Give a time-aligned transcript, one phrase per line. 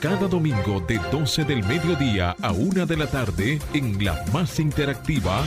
[0.00, 5.44] cada domingo de 12 del mediodía a 1 de la tarde en la más interactiva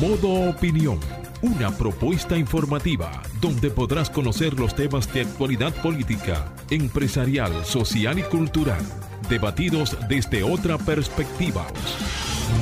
[0.00, 0.98] Modo Opinión.
[1.40, 8.82] Una propuesta informativa donde podrás conocer los temas de actualidad política, empresarial, social y cultural,
[9.28, 11.64] debatidos desde otra perspectiva.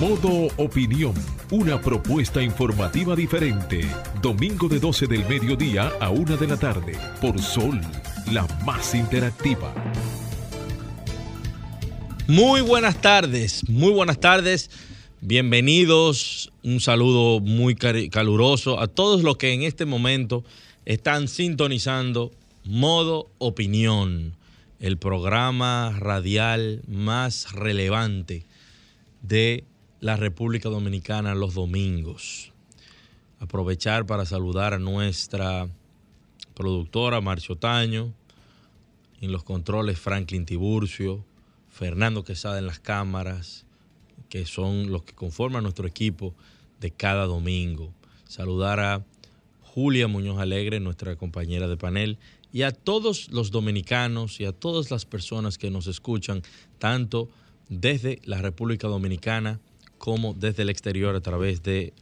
[0.01, 1.15] Modo Opinión,
[1.51, 3.87] una propuesta informativa diferente.
[4.21, 7.81] Domingo de 12 del mediodía a 1 de la tarde, por Sol,
[8.31, 9.73] la más interactiva.
[12.27, 14.71] Muy buenas tardes, muy buenas tardes.
[15.21, 20.43] Bienvenidos, un saludo muy caluroso a todos los que en este momento
[20.87, 22.31] están sintonizando
[22.65, 24.33] Modo Opinión,
[24.81, 28.47] el programa radial más relevante
[29.21, 29.65] de
[30.01, 32.53] la República Dominicana los domingos.
[33.39, 35.69] Aprovechar para saludar a nuestra
[36.55, 38.15] productora Marcio Taño,
[39.21, 41.23] en los controles Franklin Tiburcio,
[41.75, 43.67] Fernando Quesada en las cámaras,
[44.29, 46.33] que son los que conforman nuestro equipo
[46.81, 47.93] de cada domingo.
[48.29, 49.05] Saludar a
[49.63, 52.17] Julia Muñoz Alegre, nuestra compañera de panel,
[52.53, 56.43] y a todos los dominicanos y a todas las personas que nos escuchan,
[56.79, 57.29] tanto
[57.69, 59.59] desde la República Dominicana
[59.99, 61.93] como desde el exterior a través del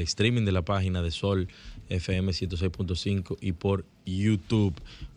[0.00, 1.48] streaming de la página de Sol
[1.88, 4.74] FM 106.5 y por YouTube.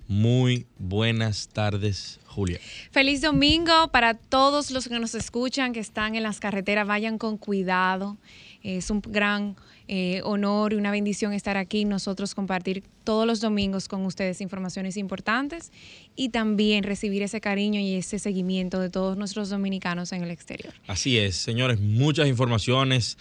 [0.07, 2.59] Muy buenas tardes, Julia.
[2.91, 6.87] Feliz domingo para todos los que nos escuchan, que están en las carreteras.
[6.87, 8.17] Vayan con cuidado.
[8.61, 9.55] Es un gran
[9.87, 14.97] eh, honor y una bendición estar aquí, nosotros compartir todos los domingos con ustedes informaciones
[14.97, 15.71] importantes
[16.15, 20.73] y también recibir ese cariño y ese seguimiento de todos nuestros dominicanos en el exterior.
[20.87, 23.19] Así es, señores, muchas informaciones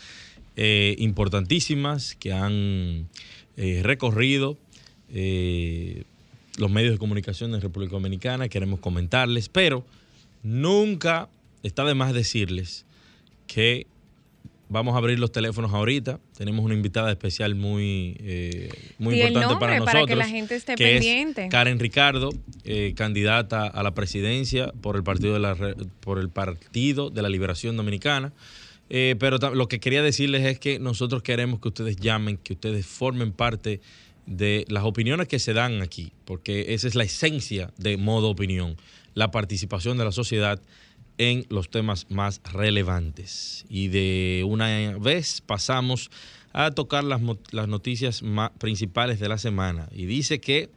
[0.57, 3.09] eh, importantísimas que han
[3.59, 4.57] eh, recorrido
[6.59, 9.85] los medios de comunicación de República Dominicana, queremos comentarles, pero
[10.43, 11.29] nunca
[11.63, 12.85] está de más decirles
[13.47, 13.87] que
[14.69, 16.21] vamos a abrir los teléfonos ahorita.
[16.37, 20.03] Tenemos una invitada especial muy, eh, muy importante para nosotros.
[20.03, 21.49] Para que la gente esté pendiente.
[21.49, 22.31] Karen Ricardo,
[22.65, 25.57] eh, candidata a la presidencia por el Partido de la,
[26.01, 28.33] por el Partido de la Liberación Dominicana.
[28.91, 32.85] Eh, pero lo que quería decirles es que nosotros queremos que ustedes llamen, que ustedes
[32.85, 33.81] formen parte de
[34.27, 38.77] las opiniones que se dan aquí, porque esa es la esencia de modo opinión,
[39.15, 40.61] la participación de la sociedad
[41.19, 43.65] en los temas más relevantes.
[43.69, 46.11] Y de una vez pasamos
[46.53, 47.21] a tocar las,
[47.69, 48.23] noticias
[48.59, 49.89] principales de la semana.
[49.93, 50.71] Y dice que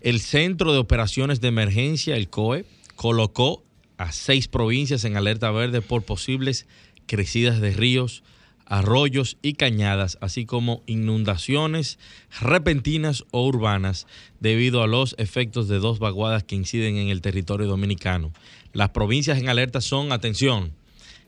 [0.00, 2.64] el Centro de Operaciones de Emergencia, el COE,
[2.96, 3.64] colocó
[3.98, 6.66] a seis provincias en alerta verde por posibles
[7.06, 8.22] crecidas de ríos,
[8.66, 11.98] arroyos y cañadas, así como inundaciones
[12.40, 14.06] repentinas o urbanas
[14.40, 18.32] debido a los efectos de dos vaguadas que inciden en el territorio dominicano.
[18.72, 20.72] Las provincias en alerta son, atención,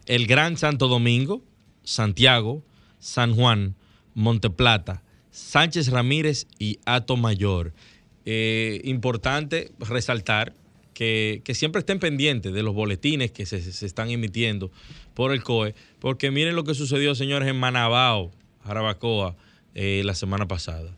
[0.06, 1.42] el Gran Santo Domingo,
[1.84, 2.62] Santiago,
[2.98, 3.76] San Juan,
[4.14, 7.72] Monteplata, Sánchez Ramírez y Ato Mayor.
[8.24, 10.54] Eh, importante resaltar
[10.98, 14.72] que, siempre estén pendientes de los boletines que se, están emitiendo
[15.14, 18.32] por el COE, porque miren lo que sucedió, señores, en Manabao,
[18.64, 19.36] Jarabacoa,
[19.76, 20.90] eh, la semana pasada.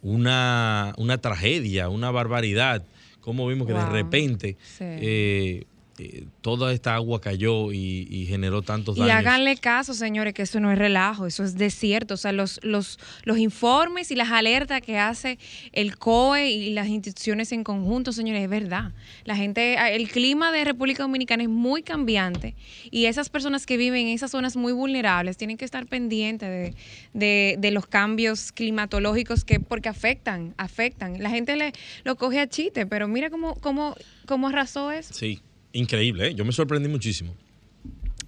[0.00, 2.84] Una, una tragedia, una barbaridad.
[3.20, 5.64] Como vimos que de repente eh,
[5.98, 9.08] este, toda esta agua cayó y, generó tantos daños.
[9.08, 12.14] Y háganle caso, señores, que eso no es relajo, eso es desierto.
[12.14, 15.38] O sea, los, los, los informes y las alertas que hace
[15.72, 18.92] el COE y las instituciones en conjunto, señores, es verdad.
[19.24, 22.54] La gente, el clima de República Dominicana es muy cambiante
[22.90, 26.74] y esas personas que viven en esas zonas muy vulnerables tienen que estar pendientes
[27.12, 31.22] de, de, los cambios climatológicos que, porque afectan, afectan.
[31.22, 31.72] La gente le,
[32.04, 33.94] lo coge a chiste, pero mira cómo, cómo,
[34.26, 35.12] cómo arrasó eso.
[35.14, 35.40] Sí,
[35.78, 36.34] Increíble, ¿eh?
[36.34, 37.36] yo me sorprendí muchísimo.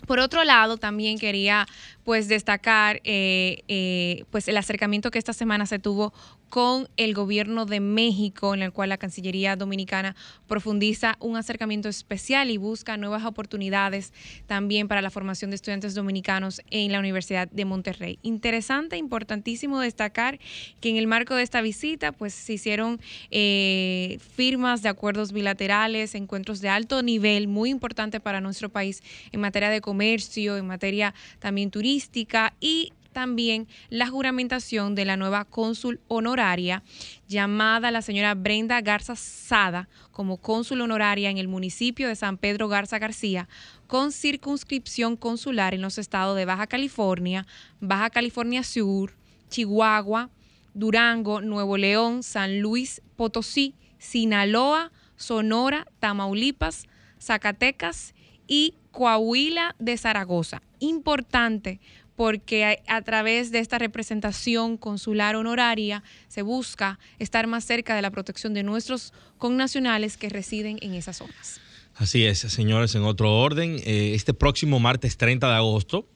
[0.06, 1.66] Por otro lado, también quería
[2.04, 6.12] pues destacar eh, eh, pues el acercamiento que esta semana se tuvo
[6.50, 10.16] con el gobierno de México, en el cual la Cancillería Dominicana
[10.48, 14.12] profundiza un acercamiento especial y busca nuevas oportunidades
[14.46, 18.18] también para la formación de estudiantes dominicanos en la Universidad de Monterrey.
[18.22, 20.40] Interesante, importantísimo destacar
[20.80, 23.00] que en el marco de esta visita, pues se hicieron
[23.30, 29.40] eh, firmas de acuerdos bilaterales, encuentros de alto nivel, muy importante para nuestro país en
[29.40, 36.00] materia de comercio, en materia también turística y también la juramentación de la nueva cónsul
[36.08, 36.82] honoraria
[37.28, 42.68] llamada la señora Brenda Garza Sada como cónsul honoraria en el municipio de San Pedro
[42.68, 43.48] Garza García
[43.86, 47.46] con circunscripción consular en los estados de Baja California,
[47.80, 49.12] Baja California Sur,
[49.50, 50.30] Chihuahua,
[50.72, 56.86] Durango, Nuevo León, San Luis Potosí, Sinaloa, Sonora, Tamaulipas,
[57.20, 58.14] Zacatecas
[58.50, 60.60] y Coahuila de Zaragoza.
[60.80, 61.80] Importante
[62.16, 68.10] porque a, través de esta representación consular honoraria se busca estar más cerca de la
[68.10, 71.60] protección de nuestros connacionales que residen en esas zonas.
[71.94, 76.06] Así es, señores, en otro orden, eh, este próximo martes 30 de agosto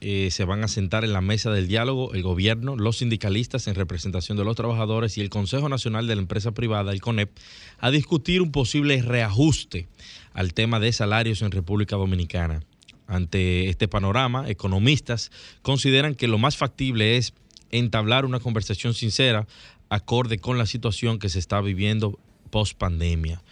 [0.00, 3.74] eh, se van a sentar en la mesa del diálogo el gobierno, los sindicalistas en
[3.74, 7.30] representación de los trabajadores y el Consejo Nacional de la Empresa Privada, el CONEP,
[7.78, 9.88] a discutir un posible reajuste
[10.34, 12.60] al tema de salarios en República Dominicana.
[13.06, 15.30] Ante este panorama, economistas
[15.62, 17.32] consideran que lo más factible es
[17.70, 19.46] entablar una conversación sincera
[19.88, 22.18] acorde con la situación que se está viviendo
[22.50, 23.42] post pandemia.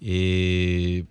[0.00, 1.04] Eh,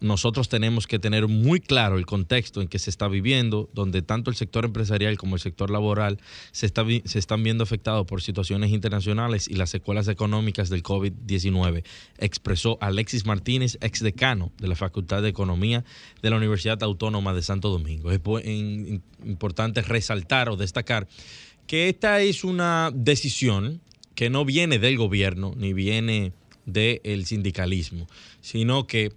[0.00, 4.30] nosotros tenemos que tener muy claro el contexto en que se está viviendo, donde tanto
[4.30, 6.18] el sector empresarial como el sector laboral
[6.52, 11.84] se, está, se están viendo afectados por situaciones internacionales y las secuelas económicas del COVID-19,
[12.18, 15.84] expresó Alexis Martínez, ex decano de la Facultad de Economía
[16.22, 18.10] de la Universidad Autónoma de Santo Domingo.
[18.10, 18.20] Es
[19.24, 21.08] importante resaltar o destacar
[21.66, 23.80] que esta es una decisión
[24.14, 26.32] que no viene del gobierno ni viene
[26.64, 28.08] del sindicalismo,
[28.40, 29.12] sino que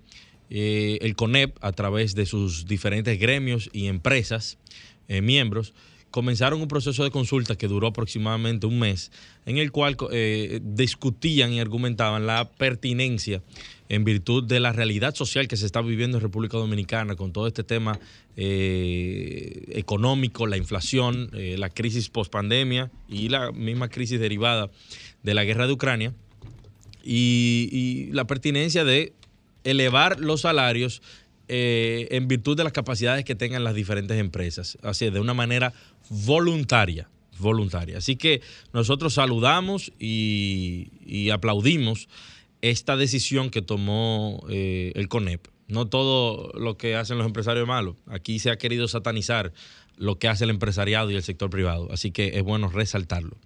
[0.49, 4.57] eh, el CONEP, a través de sus diferentes gremios y empresas,
[5.07, 5.73] eh, miembros,
[6.09, 9.11] comenzaron un proceso de consulta que duró aproximadamente un mes,
[9.45, 13.43] en el cual eh, discutían y argumentaban la pertinencia
[13.89, 17.47] en virtud de la realidad social que se está viviendo en República Dominicana con todo
[17.47, 17.99] este tema
[18.35, 24.69] económico, la inflación, la crisis post-pandemia y la misma crisis derivada
[25.23, 26.13] de la guerra de Ucrania
[27.03, 29.13] y la pertinencia de
[29.63, 31.01] elevar los salarios
[31.47, 35.73] eh, en virtud de las capacidades que tengan las diferentes empresas, así de una manera
[36.09, 37.09] voluntaria,
[37.39, 37.97] voluntaria.
[37.97, 38.41] Así que
[38.71, 42.07] nosotros saludamos y, aplaudimos
[42.61, 45.47] esta decisión que tomó eh, el CONEP.
[45.67, 47.95] No todo lo que hacen los empresarios es malo.
[48.07, 49.53] Aquí se ha querido satanizar
[49.97, 51.89] lo que hace el empresariado y el sector privado.
[51.91, 53.37] Así que es bueno resaltarlo.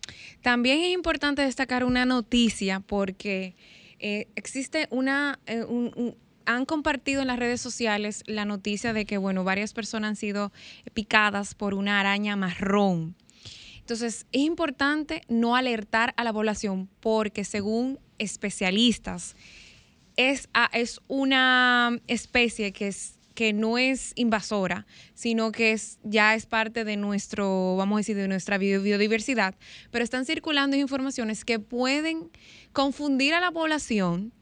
[0.42, 3.56] También es importante destacar una noticia porque
[4.00, 5.66] eh, existe una, eh,
[6.46, 10.52] han compartido en las redes sociales la noticia de que, bueno, varias personas han sido
[10.94, 13.16] picadas por una araña marrón.
[13.80, 19.36] Entonces, es importante no alertar a la población porque según especialistas,
[20.16, 26.46] es, es una especie que es que no es invasora, sino que es, ya es
[26.46, 29.56] parte de nuestro, vamos a decir, de nuestra biodiversidad,
[29.92, 32.30] pero están circulando informaciones que pueden
[32.72, 34.34] confundir a la población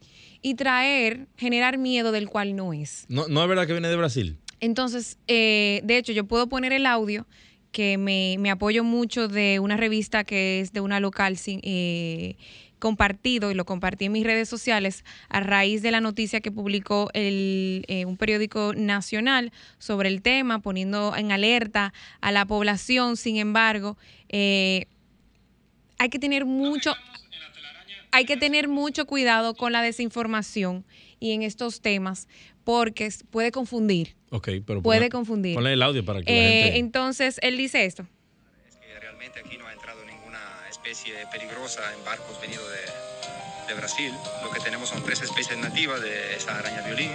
[0.41, 3.05] y traer, generar miedo del cual no es.
[3.07, 4.37] No, no es verdad que viene de Brasil.
[4.59, 7.27] Entonces, eh, de hecho, yo puedo poner el audio
[7.71, 12.35] que me, me, apoyo mucho de una revista que es de una local eh,
[12.81, 17.09] compartido y lo compartí en mis redes sociales a raíz de la noticia que publicó
[17.13, 23.15] el, eh, un periódico nacional sobre el tema, poniendo en alerta a la población.
[23.15, 23.97] Sin embargo,
[24.27, 24.87] eh,
[25.97, 26.93] hay que tener mucho,
[28.11, 30.83] hay que tener mucho cuidado con la desinformación
[31.19, 32.27] y en estos temas
[32.63, 34.15] porque puede confundir.
[34.31, 35.55] Ok, pero puede confundir.
[35.55, 36.67] Ponle el audio para que la gente...
[36.67, 38.07] Eh, entonces, él dice esto.
[38.67, 40.20] Es que realmente aquí no ha entrado ninguna
[40.83, 44.11] especie peligrosa en barcos venidos de, de Brasil.
[44.41, 47.11] Lo que tenemos son tres especies nativas de esa araña violín,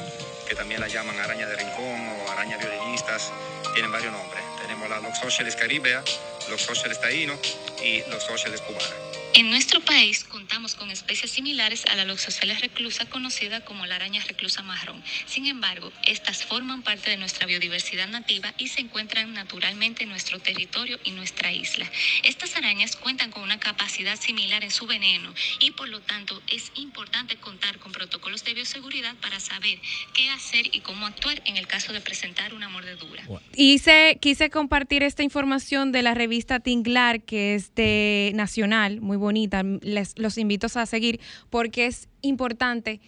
[0.49, 3.33] que también la llaman araña de rincón o araña violinistas.
[3.75, 4.45] Tienen varios nombres.
[4.63, 6.05] Tenemos la Loxosceles caribea,
[6.49, 7.35] Loxosceles taíno
[7.83, 9.16] y Loxosceles cubana.
[9.37, 14.25] En nuestro país contamos con especies similares a la Loxosceles reclusa, conocida como la araña
[14.27, 15.05] reclusa marrón.
[15.27, 20.39] Sin embargo, estas forman parte de nuestra biodiversidad nativa y se encuentran naturalmente en nuestro
[20.39, 21.87] territorio y nuestra isla.
[22.23, 26.73] Estas arañas cuentan con una capacidad similar en su veneno y por lo tanto es
[26.75, 29.79] importante contar con protocolos de bioseguridad para saber
[30.15, 33.23] qué hacer y cómo actuar en el caso de presentar una mordedura.
[33.55, 39.63] Hice, quise compartir esta información de la revista Tinglar, que es de Nacional, muy bonita,
[39.83, 43.01] les, los invito a seguir porque es importante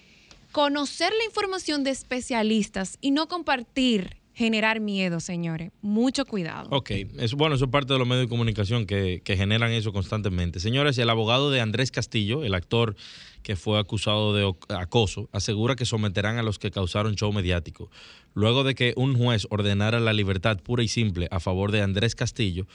[0.52, 5.72] conocer la información de especialistas y no compartir generar miedo, señores.
[5.82, 6.68] Mucho cuidado.
[6.70, 9.92] Ok, es, bueno, eso es parte de los medios de comunicación que, que, generan eso
[9.92, 10.60] constantemente.
[10.60, 12.94] Señores, el abogado de Andrés Castillo, el actor
[13.42, 17.90] que fue acusado de acoso, asegura que someterán a los que causaron show mediático.
[18.32, 22.14] Luego de que un juez ordenara la libertad pura y simple a favor de Andrés
[22.14, 22.68] Castillo,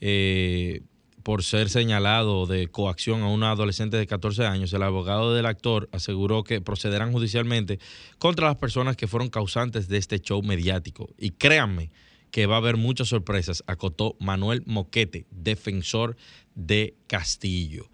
[0.00, 0.82] eh,
[1.24, 5.88] por ser señalado de coacción a una adolescente de 14 años, el abogado del actor
[5.90, 7.80] aseguró que procederán judicialmente
[8.18, 11.08] contra las personas que fueron causantes de este show mediático.
[11.18, 11.90] Y créanme
[12.30, 16.16] que va a haber muchas sorpresas, acotó Manuel Moquete, defensor
[16.54, 17.88] de Castillo.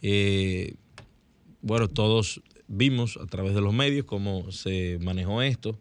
[0.00, 0.76] Eh,
[1.62, 5.76] bueno, todos vimos a través de los medios cómo se manejó esto.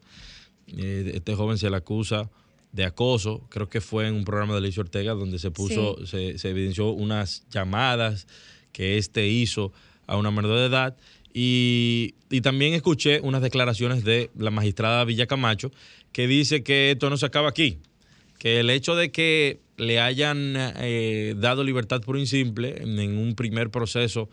[0.68, 2.32] Eh, este joven se le acusa
[2.76, 6.38] de acoso, creo que fue en un programa de Alicia Ortega donde se puso, se,
[6.38, 8.28] se evidenció unas llamadas
[8.74, 9.72] que este hizo
[10.08, 10.98] a una menor de edad.
[11.34, 15.72] Y, y también escuché unas declaraciones de la magistrada Villa Camacho
[16.12, 17.80] que dice que esto no se acaba aquí,
[18.40, 23.36] que el hecho de que le hayan eh, dado libertad pura y simple en un
[23.36, 24.30] primer proceso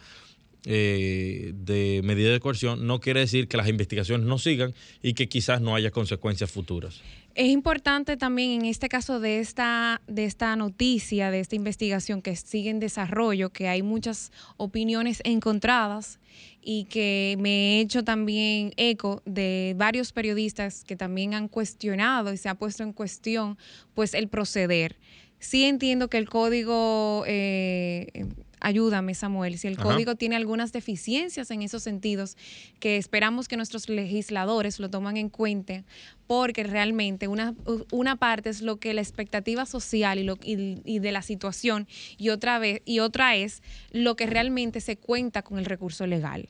[0.65, 5.29] eh, de medida de coerción no quiere decir que las investigaciones no sigan y que
[5.29, 7.01] quizás no haya consecuencias futuras.
[7.35, 12.37] Es importante también en este caso de esta, de esta noticia, de esta investigación que
[12.37, 16.21] sigue en desarrollo, que hay muchas opiniones encontradas
[16.61, 22.37] y que me he hecho también eco de varios periodistas que también han cuestionado y
[22.37, 23.57] se ha puesto en cuestión
[23.95, 24.99] pues el proceder.
[25.39, 28.27] Sí entiendo que el código eh,
[28.63, 32.37] ayúdame Samuel, si el código tiene algunas deficiencias en esos sentidos
[32.81, 35.85] que esperamos que nuestros legisladores lo toman en cuenta,
[36.27, 37.55] porque realmente una,
[37.91, 42.31] una parte es lo que la expectativa social y, lo, y, de la situación y
[42.31, 46.49] otra, vez, y otra es lo que realmente se cuenta con el recurso legal.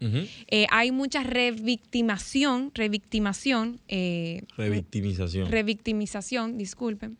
[0.49, 3.81] Eh, hay mucha revictimación, revictimación.
[3.88, 5.50] Eh, revictimización.
[5.50, 7.19] Revictimización, disculpen.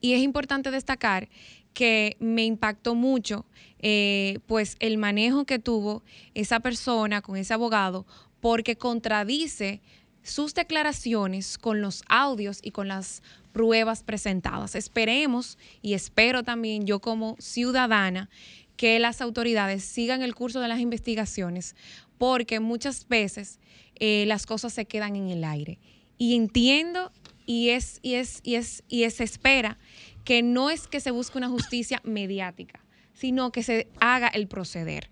[0.00, 1.28] Y es importante destacar
[1.74, 3.44] que me impactó mucho,
[3.80, 6.02] eh, pues el manejo que tuvo
[6.32, 8.06] esa persona con ese abogado,
[8.40, 9.82] porque contradice
[10.22, 14.74] sus declaraciones con los audios y con las pruebas presentadas.
[14.74, 18.30] Esperemos y espero también yo como ciudadana
[18.76, 21.76] que las autoridades sigan el curso de las investigaciones,
[22.18, 23.60] porque muchas veces
[23.96, 25.78] eh, las cosas se quedan en el aire.
[26.16, 27.12] Y entiendo
[27.46, 29.78] y es, y es, y es, y se espera
[30.24, 32.80] que no es que se busque una justicia mediática,
[33.12, 35.10] sino que se haga el proceder.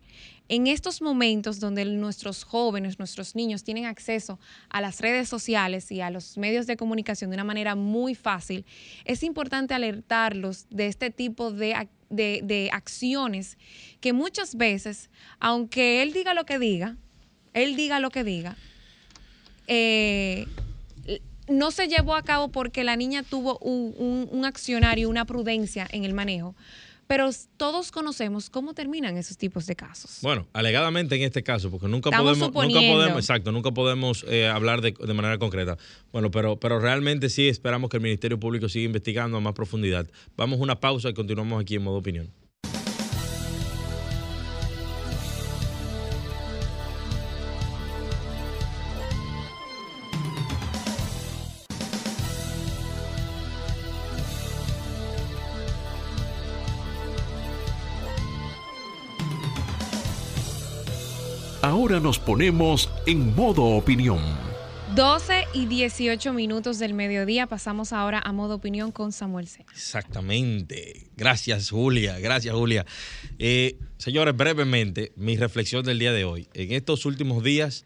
[0.48, 4.38] En estos momentos donde nuestros jóvenes, nuestros niños tienen acceso
[4.68, 8.66] a las redes sociales y a los medios de comunicación de una manera muy fácil,
[9.04, 13.56] es importante alertarlos de este tipo de, de, acciones
[14.00, 16.96] que muchas veces, aunque él diga lo que diga,
[17.54, 18.56] él diga lo que diga,
[19.68, 20.46] eh,
[21.52, 26.04] no se llevó a cabo porque la niña tuvo un, un, accionario, una prudencia en
[26.04, 26.54] el manejo.
[27.06, 27.28] Pero
[27.58, 30.20] todos conocemos cómo terminan esos tipos de casos.
[30.22, 34.80] Bueno, alegadamente en este caso, porque nunca podemos, nunca podemos, exacto, nunca podemos eh, hablar
[34.80, 35.76] de, de, manera concreta.
[36.10, 40.06] Bueno, pero, pero realmente sí esperamos que el Ministerio Público siga investigando a más profundidad.
[40.36, 42.30] Vamos a una pausa y continuamos aquí en modo opinión.
[61.92, 64.18] Ahora nos ponemos en modo opinión.
[64.94, 67.46] 12 y 18 minutos del mediodía.
[67.46, 69.66] Pasamos ahora a modo opinión con Samuel C.
[69.70, 71.10] Exactamente.
[71.18, 72.18] Gracias, Julia.
[72.18, 72.86] Gracias, Julia.
[73.38, 76.48] Eh, señores, brevemente, mi reflexión del día de hoy.
[76.54, 77.84] En estos últimos días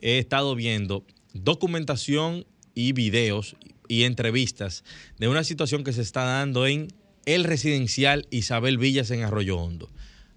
[0.00, 2.46] he estado viendo documentación
[2.76, 3.56] y videos
[3.88, 4.84] y entrevistas
[5.18, 6.86] de una situación que se está dando en
[7.26, 9.90] el residencial Isabel Villas en Arroyo Hondo.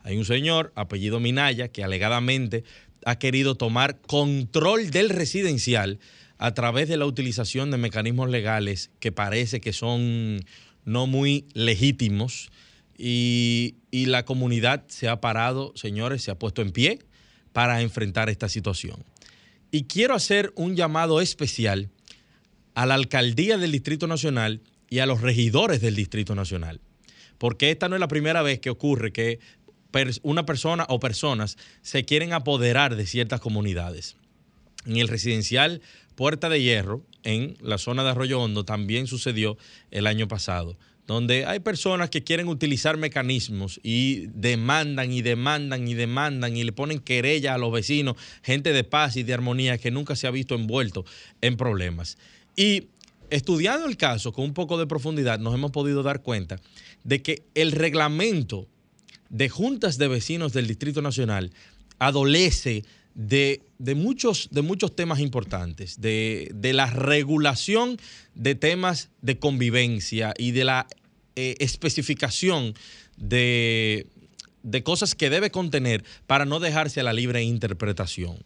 [0.04, 2.63] Hay un señor, apellido Minaya, que alegadamente
[3.05, 6.00] ha querido tomar control del residencial
[6.38, 10.43] a través de la utilización de mecanismos legales que parece que son
[10.86, 12.50] no muy legítimos.
[12.98, 17.00] Y, y, la comunidad se ha parado, señores, se ha puesto en pie
[17.51, 19.03] para enfrentar esta situación.
[19.72, 21.89] Y quiero hacer un llamado especial
[22.75, 26.81] a la alcaldía del Distrito Nacional y a los regidores del Distrito Nacional,
[27.38, 29.39] porque esta no es la primera vez que ocurre que
[30.24, 34.16] una persona o personas se quieren apoderar de ciertas comunidades.
[34.86, 35.82] En el residencial
[36.16, 39.58] Puerta de Hierro, en la zona de Arroyo Hondo, también sucedió
[39.92, 45.94] el año pasado, donde hay personas que quieren utilizar mecanismos y demandan y demandan y
[45.94, 49.92] demandan y le ponen querella a los vecinos, gente de paz y de armonía que
[49.92, 51.06] nunca se ha visto envuelto
[51.42, 52.18] en problemas.
[52.56, 52.88] Y
[53.30, 56.60] estudiando el caso con un poco de profundidad, nos hemos podido dar cuenta
[57.04, 58.68] de que el reglamento
[59.32, 61.52] de juntas de vecinos del Distrito Nacional
[62.00, 62.84] adolece
[63.16, 63.62] de,
[63.96, 67.98] muchos, de muchos temas importantes, de, la regulación
[68.36, 70.88] de temas de convivencia y de la
[71.36, 72.76] eh, especificación
[73.18, 74.08] de,
[74.64, 78.38] de cosas que debe contener para no dejarse a la libre interpretación.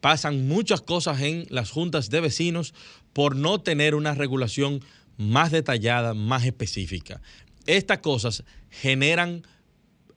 [0.00, 2.72] Pasan muchas cosas en las juntas de vecinos
[3.12, 4.82] por no tener una regulación
[5.18, 7.20] más detallada, más específica.
[7.66, 9.42] Estas cosas generan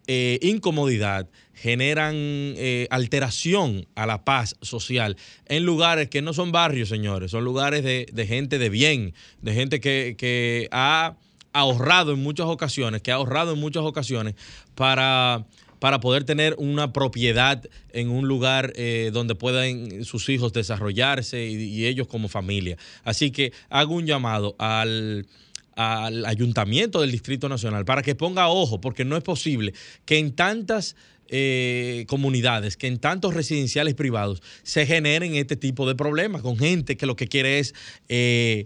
[0.08, 6.90] eh, incomodidad, generan eh, alteración a la paz social en lugares que no son barrios,
[6.90, 11.16] señores, son lugares de, de gente de bien, de gente que, que ha
[11.54, 14.36] ahorrado en muchas ocasiones, que ha ahorrado en muchas ocasiones
[14.76, 15.46] para
[15.84, 21.56] para poder tener una propiedad en un lugar eh, donde puedan sus hijos desarrollarse y,
[21.56, 22.78] y ellos como familia.
[23.04, 25.28] Así que hago un llamado al
[25.76, 29.74] al ayuntamiento del Distrito Nacional para que ponga ojo, porque no es posible
[30.06, 30.96] que en tantas
[31.30, 36.98] eh, comunidades, que en tantos residenciales privados se generen este tipo de problemas con gente
[36.98, 37.74] que lo que quiere es
[38.10, 38.66] eh,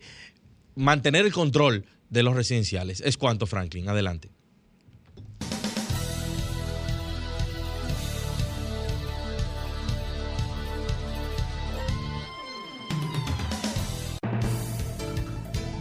[0.75, 3.01] mantener el control de los residenciales.
[3.01, 3.87] Es cuanto, Franklin.
[3.89, 4.29] Adelante.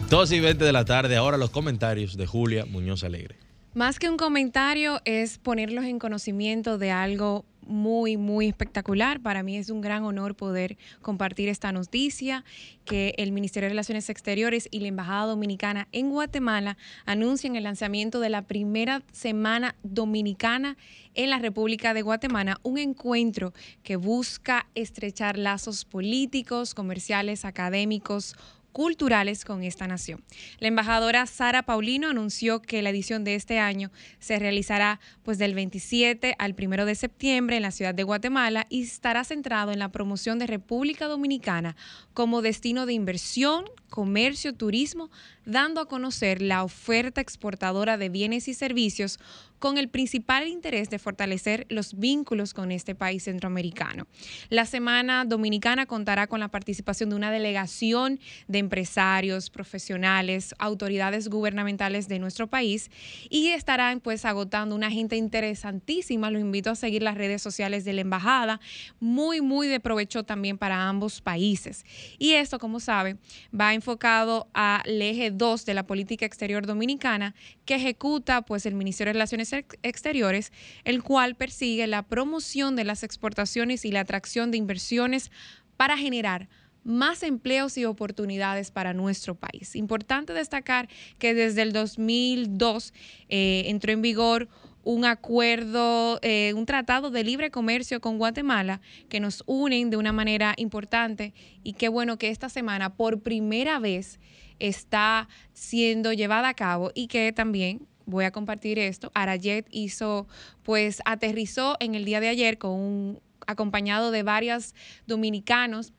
[0.09, 3.35] Dos y 20 de la tarde, ahora los comentarios de Julia Muñoz Alegre.
[3.73, 9.19] Más que un comentario es ponerlos en conocimiento de algo muy, muy espectacular.
[9.21, 12.45] Para mí es un gran honor poder compartir esta noticia
[12.85, 18.21] que el Ministerio de Relaciones Exteriores y la Embajada Dominicana en Guatemala anuncian el lanzamiento
[18.21, 20.77] de la primera semana dominicana
[21.13, 28.35] en la República de Guatemala, un encuentro que busca estrechar lazos políticos, comerciales, académicos,
[28.77, 30.23] culturales con esta nación.
[30.59, 35.55] La embajadora Sara Paulino anunció que la edición de este año se realizará pues del
[35.55, 39.91] 27 al 1 de septiembre en la ciudad de Guatemala y estará centrado en la
[39.91, 41.75] promoción de República Dominicana
[42.13, 45.09] como destino de inversión, comercio, turismo,
[45.45, 49.19] dando a conocer la oferta exportadora de bienes y servicios
[49.59, 54.07] con el principal interés de fortalecer los vínculos con este país centroamericano.
[54.49, 62.07] La Semana Dominicana contará con la participación de una delegación de empresarios, profesionales, autoridades gubernamentales
[62.07, 62.91] de nuestro país
[63.29, 66.29] y estarán pues agotando una agenda interesantísima.
[66.29, 68.59] Los invito a seguir las redes sociales de la embajada,
[68.99, 71.85] muy muy de provecho también para ambos países.
[72.19, 73.17] Y esto, como sabe,
[73.59, 77.33] va enfocado al eje 2 de la política exterior dominicana
[77.65, 80.51] que ejecuta pues el Ministerio de Relaciones Exteriores,
[80.83, 85.31] el cual persigue la promoción de las exportaciones y la atracción de inversiones
[85.77, 86.49] para generar
[86.83, 89.75] más empleos y oportunidades para nuestro país.
[89.75, 90.87] Importante destacar
[91.19, 92.93] que desde el 2002
[93.29, 94.47] eh, entró en vigor
[94.87, 100.13] un acuerdo, eh, un tratado de libre comercio con Guatemala que nos unen de una
[100.13, 104.17] manera importante y qué bueno que esta semana por primera vez
[104.59, 109.11] está siendo llevada a cabo y que también voy a compartir esto.
[109.13, 110.25] Arayet hizo,
[110.63, 114.73] pues aterrizó en el día de ayer con acompañado de varios
[115.05, 115.91] dominicanos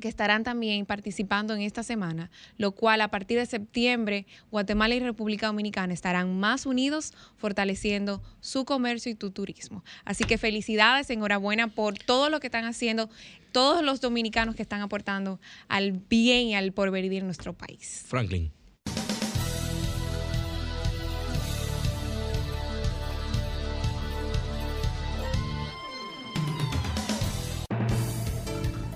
[0.00, 5.00] que estarán también participando en esta semana, lo cual a partir de septiembre Guatemala y
[5.00, 9.84] República Dominicana estarán más unidos fortaleciendo su comercio y tu turismo.
[10.04, 13.08] Así que felicidades, enhorabuena por todo lo que están haciendo
[13.52, 18.04] todos los dominicanos que están aportando al bien y al porvenir de nuestro país.
[18.06, 18.50] Franklin.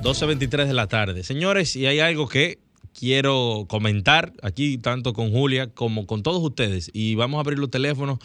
[0.09, 1.23] 12.23 de la tarde.
[1.23, 2.61] Señores, y hay algo que
[2.95, 6.91] quiero comentar aquí, tanto con Julia como con todos ustedes.
[6.95, 8.19] Y vamos a abrir los teléfonos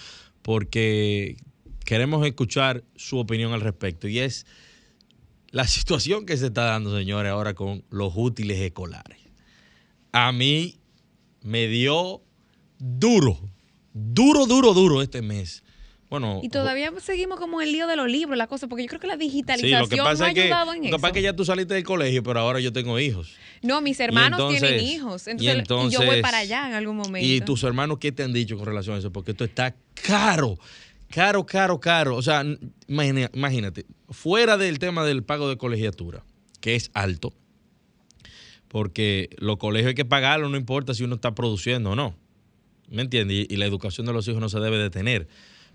[0.43, 1.36] porque
[1.84, 4.08] queremos escuchar su opinión al respecto.
[4.08, 4.46] Y es
[5.52, 9.17] la situación que se está dando, señores, ahora con los útiles escolares.
[10.13, 10.78] A mí
[11.41, 12.22] me dio
[12.80, 13.38] duro,
[13.93, 15.62] duro, duro, duro este mes
[16.13, 18.99] bueno, y todavía seguimos como el lío de los libros, la cosa, porque yo creo
[18.99, 20.91] que la digitalización ha ayudado en eso.
[20.91, 23.34] Lo que pasa es que ya tú saliste del colegio, pero ahora yo tengo hijos.
[23.63, 25.28] No, mis hermanos tienen hijos.
[25.28, 27.28] Entonces, y, yo voy para allá en algún momento.
[27.28, 29.12] ¿Y tus hermanos qué te han dicho con relación a eso?
[29.12, 29.73] Porque esto está
[30.06, 30.60] caro,
[31.10, 32.15] caro, caro, caro.
[32.15, 32.45] O sea,
[32.88, 36.23] imagínate, fuera del tema del pago de colegiatura,
[36.62, 37.34] que es alto,
[38.67, 42.15] porque los colegios hay que pagarlo, no importa si uno está produciendo o no.
[42.91, 43.47] ¿Me entiendes?
[43.49, 45.28] Y, y la educación de los hijos no se debe detener.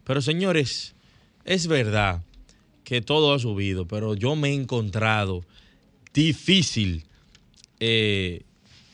[0.08, 0.94] Pero señores,
[1.44, 2.22] es verdad
[2.82, 5.44] que todo ha subido, pero yo me he encontrado
[6.14, 7.04] difícil
[7.78, 8.40] eh,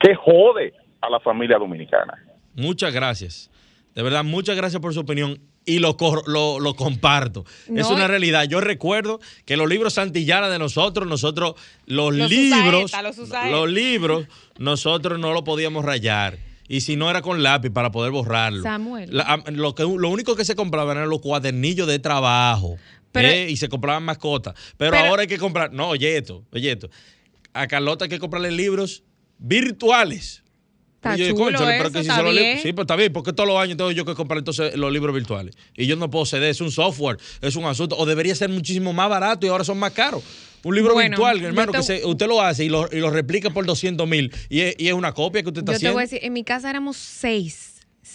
[0.00, 2.14] que jode a la familia dominicana.
[2.56, 3.50] Muchas gracias.
[3.94, 5.38] De verdad, muchas gracias por su opinión.
[5.66, 5.96] Y lo,
[6.26, 7.44] lo, lo comparto.
[7.74, 8.44] es una realidad.
[8.44, 11.54] Yo recuerdo que los libros Santillana de nosotros, nosotros,
[11.86, 13.50] los, Los libros, usaeta, los usaeta.
[13.50, 14.26] los libros,
[14.58, 16.38] nosotros no lo podíamos rayar.
[16.68, 18.62] Y si no era con lápiz para poder borrarlo.
[18.62, 19.08] Samuel.
[19.10, 22.76] La- lo, que, lo único que se compraban eran los cuadernillos de trabajo.
[23.12, 23.50] Pero- ¿eh?
[23.50, 24.54] Y se compraban mascotas.
[24.76, 25.72] Pero, Pero- ahora hay que comprar.
[25.72, 26.90] No, oye esto, oye esto.
[27.54, 29.02] A Carlota hay que comprarle libros
[29.38, 30.42] virtuales.
[31.04, 32.58] Está Y yo, chulo "Cónchale, pero que si está se lo li- bien.
[32.62, 35.14] Sí, pero está bien, porque todos los años tengo yo que comprar entonces los libros
[35.14, 35.54] virtuales.
[35.76, 37.94] Y yo no puedo ceder, es un software, es un asunto.
[37.98, 40.22] O debería ser muchísimo más barato y ahora son más caros.
[40.62, 43.10] Un libro Bueno, virtual, hermano, te- que se- usted lo hace y lo, y lo
[43.10, 44.32] replica por 200 mil.
[44.48, 45.92] Y es, y es una copia que usted está Yo te haciendo.
[45.94, 47.73] voy a decir, en mi casa éramos seis.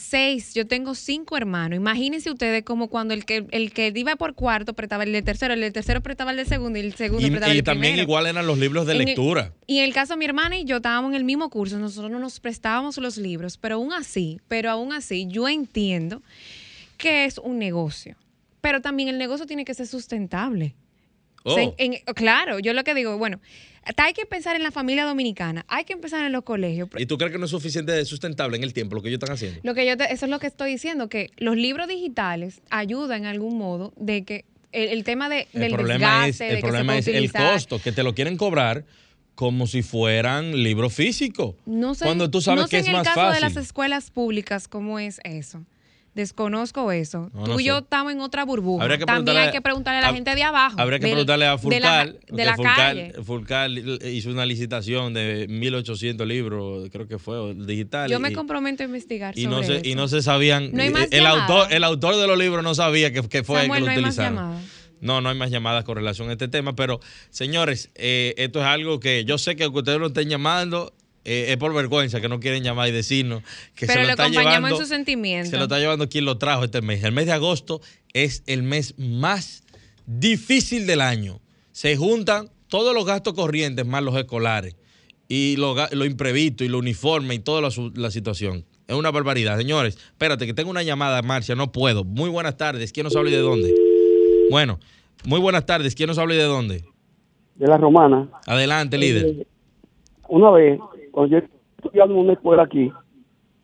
[0.09, 0.53] Seis.
[0.55, 1.77] Yo tengo cinco hermanos.
[1.77, 5.53] Imagínense ustedes como cuando el que el que iba por cuarto prestaba el del tercero,
[5.53, 7.93] el del tercero prestaba el del segundo y el segundo y prestaba y el también
[7.93, 8.09] primero.
[8.09, 9.53] igual eran los libros de En el- lectura.
[9.67, 12.09] Y en el caso de mi hermana y yo estábamos en el mismo curso, nosotros
[12.11, 16.23] no nos prestábamos los libros, pero aún así, pero aún así, yo entiendo
[16.97, 18.15] que es un negocio.
[18.61, 20.73] Pero también el negocio tiene que ser sustentable.
[21.43, 23.39] Oh, O sea, en- en- claro, yo lo que digo, bueno,
[23.97, 26.89] hay que pensar en la familia dominicana, hay que empezar en los colegios.
[26.97, 29.33] ¿Y tú crees que no es suficiente sustentable en el tiempo lo que ellos están
[29.33, 29.59] haciendo?
[29.63, 33.21] Lo que yo te- eso es lo que estoy diciendo, que los libros digitales ayudan
[33.21, 36.49] en algún modo de que el, el tema de, El del problema es, desgaste, de
[36.51, 37.53] el, que problema se es puede el utilizar.
[37.53, 38.85] costo, que te lo quieren cobrar
[39.33, 41.55] como si fueran libros físicos.
[41.65, 43.35] No sé, Cuando tú sabes no sé que es en más el caso fácil.
[43.35, 45.63] de las escuelas públicas cómo es eso.
[46.15, 47.29] Desconozco eso.
[47.33, 47.83] No, Tú no y yo sé.
[47.83, 48.83] estamos en otra burbuja.
[48.83, 50.75] Habría que También hay que preguntarle a la gente de abajo.
[50.79, 53.13] Habría que preguntarle a de la, Fulcal, de la calle.
[53.23, 58.09] Fulcal hizo una licitación de 1800 libros, creo que fue, digital.
[58.09, 59.81] Yo me comprometo a investigar y sobre no se eso.
[59.87, 61.49] y no se sabían No hay más el llamadas.
[61.49, 63.93] autor el autor de los libros no sabía que, que fue el Samuel, que lo
[64.01, 64.55] utilizaron
[65.01, 68.65] no no hay más llamadas con relación a este tema pero señores eh, esto es
[68.65, 70.93] algo que yo sé que ustedes lo estén llamando
[71.31, 73.43] eh, es por vergüenza que no quieren llamar y decirnos
[73.75, 75.49] que Pero se lo lo está acompañamos llevando en sus sentimientos.
[75.51, 77.81] se lo está llevando quien lo trajo este mes el mes de agosto
[78.13, 79.63] es el mes más
[80.05, 81.39] difícil del año
[81.71, 84.75] se juntan todos los gastos corrientes más los escolares
[85.27, 88.65] y lo, lo imprevisto y lo uniforme y toda la, su- la situación.
[88.87, 89.57] Es una barbaridad.
[89.59, 92.03] Señores, espérate, que tengo una llamada, Marcia, no puedo.
[92.03, 92.91] Muy buenas tardes.
[92.91, 93.75] ¿Quién nos habla y de dónde?
[94.49, 94.79] Bueno,
[95.25, 95.93] muy buenas tardes.
[95.93, 96.83] ¿Quién nos habla y de dónde?
[97.55, 98.27] de la romana.
[98.47, 99.25] Adelante, líder.
[99.25, 99.47] Eh,
[100.29, 100.79] Una vez,
[101.11, 101.45] cuando yo
[101.77, 102.91] estudiando en una escuela aquí,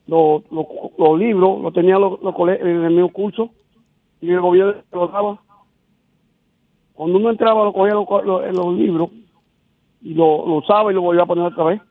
[0.07, 0.65] los, los,
[0.97, 3.51] los libros los tenía los, los en el mismo curso
[4.21, 5.41] y el gobierno los daba.
[6.93, 9.09] Cuando uno entraba, lo cogía los libros
[10.01, 11.81] y lo, lo usaba y lo volvía a poner otra vez.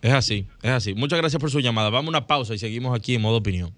[0.00, 0.94] Es así, es así.
[0.94, 1.90] Muchas gracias por su llamada.
[1.90, 3.70] Vamos a una pausa y seguimos aquí en modo opinión.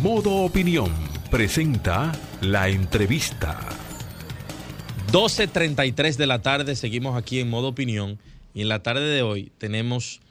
[0.00, 0.90] Modo Opinión
[1.30, 3.81] presenta la entrevista.
[5.12, 8.18] 12.33 de la tarde, seguimos aquí en modo opinión
[8.54, 10.22] y en la tarde de hoy tenemos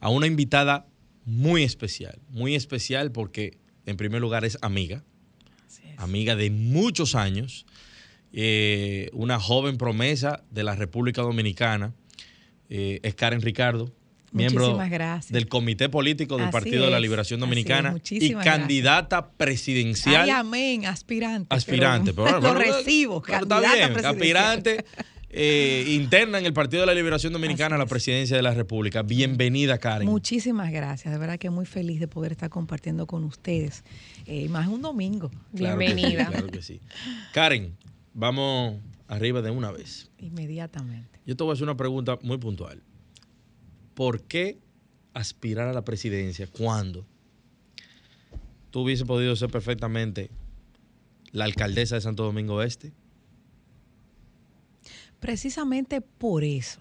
[0.00, 0.88] a una invitada
[1.24, 5.04] muy especial, muy especial porque en primer lugar es amiga,
[5.98, 7.64] amiga de muchos años,
[8.32, 11.94] eh, una joven promesa de la República Dominicana,
[12.68, 13.92] eh, es Karen Ricardo,
[14.34, 15.32] miembro Muchísimas gracias.
[15.32, 18.56] del Comité Político del Así Partido de la Liberación Dominicana y muchísimas gracias.
[18.58, 21.54] candidata presidencial Ay, amén, aspirante.
[21.54, 22.12] aspirante.
[22.12, 24.84] pero pero lo bueno, recibo, pero está bien, aspirante
[25.36, 29.02] eh, interna en el Partido de la Liberación Dominicana a la presidencia de la República.
[29.02, 30.06] Bienvenida, Karen.
[30.08, 31.12] Muchísimas gracias.
[31.12, 33.82] De verdad que muy feliz de poder estar compartiendo con ustedes.
[34.26, 35.30] Eh, más un domingo.
[35.56, 36.26] Claro que sí, Bienvenida.
[36.26, 36.80] claro que sí.
[37.32, 37.76] Karen,
[38.12, 38.76] vamos
[39.08, 40.08] arriba de una vez.
[40.18, 41.18] Inmediatamente.
[41.26, 42.80] Yo te voy a hacer una pregunta muy puntual.
[43.94, 44.58] ¿Por qué
[45.12, 47.06] aspirar a la presidencia cuando
[48.70, 50.30] tú hubiese podido ser perfectamente
[51.30, 52.92] la alcaldesa de Santo Domingo Este?
[55.20, 56.80] Precisamente por eso.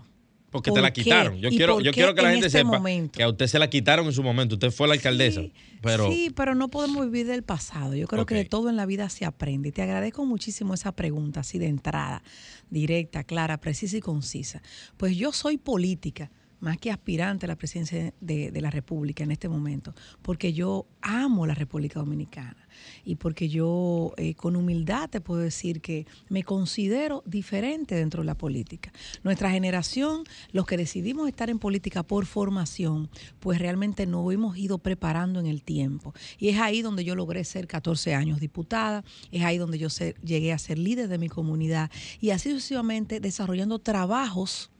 [0.53, 1.37] Porque ¿Por te la quitaron.
[1.39, 3.17] Yo ¿Y quiero, yo quiero que la en gente este sepa momento?
[3.17, 4.53] que a usted se la quitaron en su momento.
[4.53, 5.41] Usted fue la alcaldesa.
[5.81, 7.95] pero Sí, pero no podemos vivir del pasado.
[7.95, 9.69] Yo creo que de todo en la vida se aprende.
[9.69, 12.21] Y te agradezco muchísimo esa pregunta, así de entrada,
[12.69, 14.61] directa, clara, precisa y concisa.
[14.97, 16.29] Pues yo soy política,
[16.63, 21.45] más que aspirante a la presidencia de, la República en este momento, porque yo amo
[21.45, 22.69] la República Dominicana
[23.03, 28.27] y porque yo eh, con humildad te puedo decir que me considero diferente dentro de
[28.27, 28.93] la política.
[29.23, 30.23] Nuestra generación,
[30.53, 33.09] los que decidimos estar en política por formación,
[33.41, 36.13] pues realmente no hemos ido preparando en el tiempo.
[36.39, 39.89] Y es ahí donde yo logré ser 14 años diputada, es ahí donde yo
[40.23, 44.72] llegué a ser líder de mi comunidad y así sucesivamente desarrollando trabajos.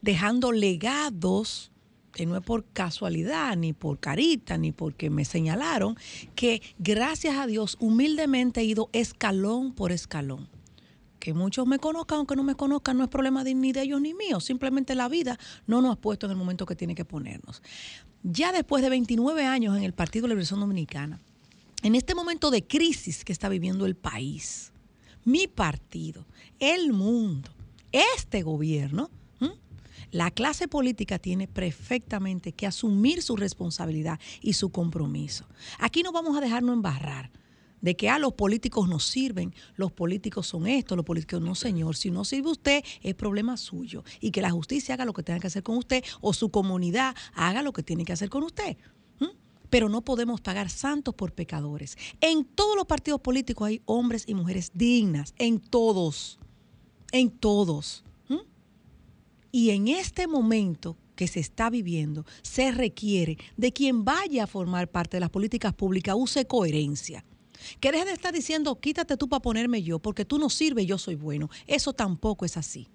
[0.00, 1.70] Dejando legados,
[2.12, 5.96] que no es por casualidad, ni por carita, ni porque me señalaron,
[6.34, 10.48] que gracias a Dios humildemente he ido escalón por escalón.
[11.18, 14.00] Que muchos me conozcan, aunque no me conozcan, no es problema de, ni de ellos
[14.00, 14.40] ni mío.
[14.40, 17.62] Simplemente la vida no nos ha puesto en el momento que tiene que ponernos.
[18.22, 21.20] Ya después de 29 años en el Partido de Liberación Dominicana,
[21.82, 24.72] en este momento de crisis que está viviendo el país,
[25.26, 26.24] mi partido,
[26.60, 27.50] el mundo,
[27.92, 29.10] este gobierno.
[30.16, 35.44] La clase política tiene perfectamente que asumir su responsabilidad y su compromiso.
[35.78, 37.30] Aquí no vamos a dejarnos embarrar
[37.82, 41.96] de que a los políticos nos sirven, los políticos son esto, los políticos no, señor.
[41.96, 44.04] Si no sirve usted, es problema suyo.
[44.18, 47.14] Y que la justicia haga lo que tenga que hacer con usted o su comunidad
[47.34, 48.78] haga lo que tiene que hacer con usted.
[49.68, 51.98] Pero no podemos pagar santos por pecadores.
[52.22, 56.38] En todos los partidos políticos hay hombres y mujeres dignas, en todos,
[57.12, 58.05] en todos.
[59.56, 64.90] Y en este momento que se está viviendo, se requiere de quien vaya a formar
[64.90, 67.24] parte de las políticas públicas use coherencia.
[67.80, 70.98] Que deje de estar diciendo, quítate tú para ponerme yo, porque tú no sirves, yo
[70.98, 71.48] soy bueno.
[71.66, 72.88] Eso tampoco es así.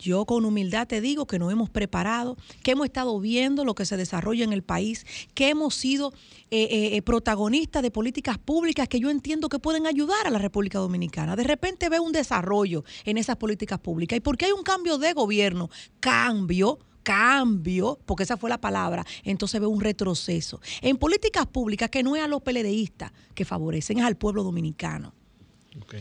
[0.00, 3.84] Yo con humildad te digo que nos hemos preparado, que hemos estado viendo lo que
[3.84, 6.12] se desarrolla en el país, que hemos sido
[6.50, 10.38] eh, eh, eh, protagonistas de políticas públicas que yo entiendo que pueden ayudar a la
[10.38, 11.36] República Dominicana.
[11.36, 14.16] De repente veo un desarrollo en esas políticas públicas.
[14.16, 15.68] ¿Y porque hay un cambio de gobierno?
[16.00, 20.60] Cambio cambio, porque esa fue la palabra, entonces veo un retroceso.
[20.82, 25.14] En políticas públicas que no es a los peledeístas que favorecen, es al pueblo dominicano.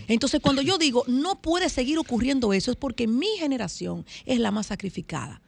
[0.08, 4.52] Entonces, cuando yo digo no puede seguir ocurriendo eso, es porque mi generación es la
[4.52, 5.42] más sacrificada.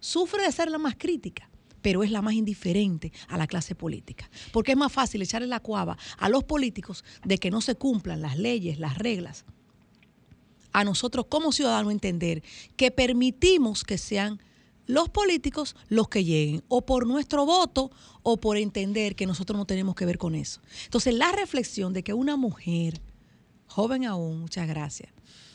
[0.00, 1.50] Sufre de ser la más crítica,
[1.82, 4.30] pero es la más indiferente a la clase política.
[4.52, 8.22] Porque es más fácil echarle la cuava a los políticos de que no se cumplan
[8.22, 9.44] las leyes, las reglas.
[10.72, 12.42] A nosotros como ciudadanos entender
[12.76, 14.40] que permitimos que sean
[14.86, 17.90] los políticos los que lleguen, o por nuestro voto,
[18.22, 20.62] o por entender que nosotros no tenemos que ver con eso.
[20.84, 23.02] Entonces, la reflexión de que una mujer
[23.68, 25.12] joven aún, muchas gracias,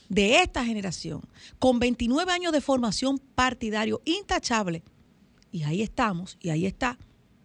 [0.10, 1.22] de esta generación,
[1.60, 4.84] con 29 años de formación partidario intachable,
[5.52, 6.98] y ahí estamos, y ahí está,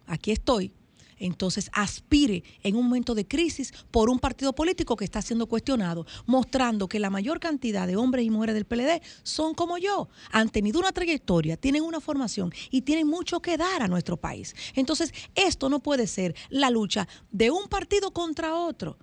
[0.07, 0.73] aquí estoy,
[1.19, 6.05] entonces aspire en un momento de crisis por un partido político que está siendo cuestionado,
[6.25, 10.49] mostrando que la mayor cantidad de hombres y mujeres del PLD son como yo, han
[10.49, 14.55] tenido una trayectoria, tienen una formación y tienen mucho que dar a nuestro país.
[14.75, 18.97] Entonces, esto no puede ser la lucha de un partido contra otro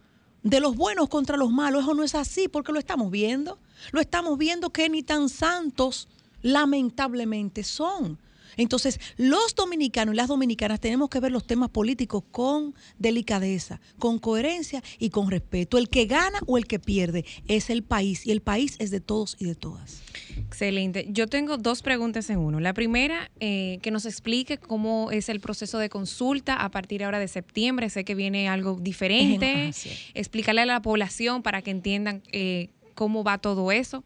[0.46, 1.82] de los buenos contra los malos.
[1.82, 3.58] Eso no es así porque lo estamos viendo.
[3.90, 6.08] Lo estamos viendo que ni tan santos
[6.40, 8.16] lamentablemente son.
[8.56, 14.18] Entonces, los dominicanos y las dominicanas tenemos que ver los temas políticos con delicadeza, con
[14.18, 15.78] coherencia y con respeto.
[15.78, 19.00] El que gana o el que pierde es el país y el país es de
[19.00, 20.02] todos y de todas.
[20.36, 21.06] Excelente.
[21.10, 22.60] Yo tengo dos preguntas en uno.
[22.60, 27.18] La primera, eh, que nos explique cómo es el proceso de consulta a partir ahora
[27.18, 27.90] de septiembre.
[27.90, 29.72] Sé que viene algo diferente.
[30.14, 34.04] Explicarle a la población para que entiendan eh, cómo va todo eso.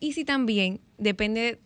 [0.00, 1.58] Y si también depende,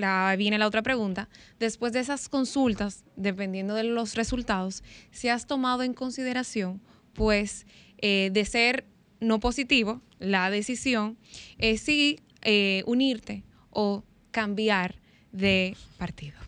[0.00, 5.46] la, viene la otra pregunta, después de esas consultas, dependiendo de los resultados, si has
[5.46, 6.80] tomado en consideración,
[7.12, 7.66] pues,
[7.98, 8.86] eh, de ser
[9.20, 11.18] no positivo, la decisión
[11.58, 14.96] es si eh, unirte o cambiar
[15.32, 16.40] de partido.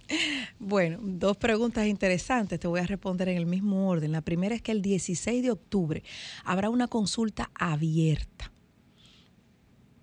[0.58, 2.60] Bueno, dos preguntas interesantes.
[2.60, 4.12] Te voy a responder en el mismo orden.
[4.12, 6.02] La primera es que el 16 de octubre
[6.44, 8.52] habrá una consulta abierta.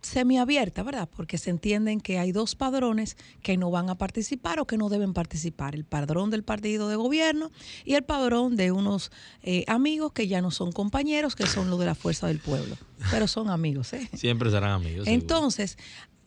[0.10, 1.10] Semiabierta, ¿verdad?
[1.16, 4.90] Porque se entienden que hay dos padrones que no van a participar o que no
[4.90, 7.52] deben participar, el padrón del partido de gobierno
[7.86, 9.12] y el padrón de unos
[9.44, 12.76] eh, amigos que ya no son compañeros, que son los de la fuerza del pueblo,
[13.12, 14.10] pero son amigos, ¿eh?
[14.16, 15.08] Siempre serán amigos.
[15.08, 15.78] Entonces,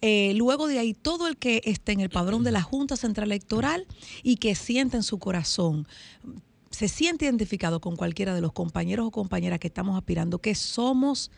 [0.00, 3.28] eh, luego de ahí, todo el que esté en el padrón de la Junta Central
[3.28, 3.86] Electoral
[4.22, 5.86] y que sienta en su corazón
[6.70, 11.30] se siente identificado con cualquiera de los compañeros o compañeras que estamos aspirando, que somos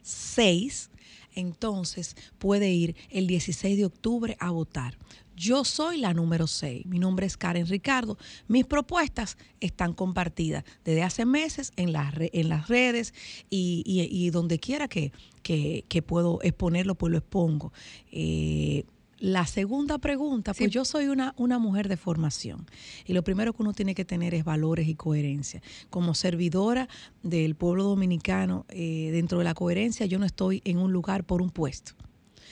[0.00, 0.90] seis,
[1.36, 4.98] entonces puede ir el 16 de octubre a votar.
[5.36, 6.86] Yo soy la número 6.
[6.86, 8.16] Mi nombre es Karen Ricardo.
[8.48, 13.12] Mis propuestas están compartidas desde hace meses en las, en las redes
[13.50, 17.72] y, donde quiera que, que, puedo exponerlo, pues lo expongo.
[18.10, 18.84] Eh,
[19.18, 22.66] la segunda pregunta, pues yo soy una, una mujer de formación
[23.06, 25.62] y lo primero que uno tiene que tener es valores y coherencia.
[25.88, 26.88] Como servidora
[27.22, 31.40] del pueblo dominicano, eh, dentro de la coherencia yo no estoy en un lugar por
[31.40, 31.94] un puesto.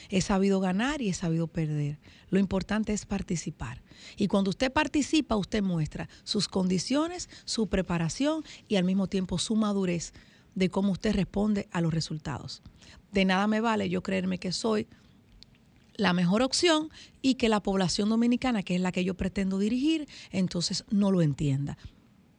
[0.09, 1.99] He sabido ganar y he sabido perder.
[2.29, 3.81] Lo importante es participar.
[4.17, 9.55] Y cuando usted participa, usted muestra sus condiciones, su preparación y al mismo tiempo su
[9.55, 10.13] madurez
[10.53, 12.61] de cómo usted responde a los resultados.
[13.11, 14.87] De nada me vale yo creerme que soy
[15.97, 16.89] la mejor opción
[17.21, 21.21] y que la población dominicana, que es la que yo pretendo dirigir, entonces no lo
[21.21, 21.77] entienda.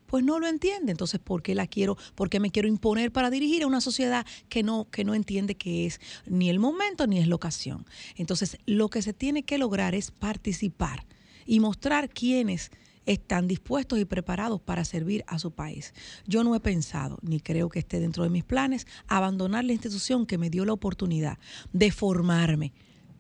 [0.07, 3.29] Pues no lo entiende, entonces ¿por qué la quiero, por qué me quiero imponer para
[3.29, 7.19] dirigir a una sociedad que no que no entiende que es ni el momento ni
[7.19, 7.85] es la ocasión?
[8.15, 11.07] Entonces, lo que se tiene que lograr es participar
[11.45, 12.71] y mostrar quiénes
[13.07, 15.95] están dispuestos y preparados para servir a su país.
[16.27, 20.27] Yo no he pensado, ni creo que esté dentro de mis planes, abandonar la institución
[20.27, 21.39] que me dio la oportunidad
[21.73, 22.73] de formarme,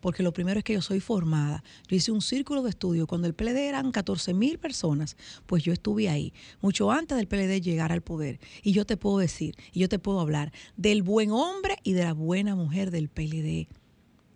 [0.06, 1.64] porque lo primero es que yo soy formada.
[1.88, 5.16] Yo hice un círculo de estudio cuando el PLD eran 14 mil personas,
[5.46, 8.38] pues yo estuve ahí, mucho antes del PLD llegar al poder.
[8.62, 12.04] Y yo te puedo decir, y yo te puedo hablar del buen hombre y de
[12.04, 13.66] la buena mujer del PLD